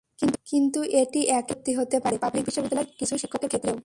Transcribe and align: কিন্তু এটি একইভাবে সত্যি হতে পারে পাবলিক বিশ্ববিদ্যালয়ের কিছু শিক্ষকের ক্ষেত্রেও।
কিন্তু 0.45 0.79
এটি 1.01 1.21
একইভাবে 1.29 1.51
সত্যি 1.51 1.71
হতে 1.79 1.97
পারে 1.99 2.15
পাবলিক 2.17 2.43
বিশ্ববিদ্যালয়ের 2.45 2.89
কিছু 2.99 3.13
শিক্ষকের 3.17 3.49
ক্ষেত্রেও। 3.51 3.77